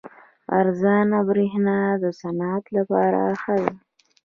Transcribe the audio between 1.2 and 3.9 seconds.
بریښنا د صنعت لپاره ښه ده.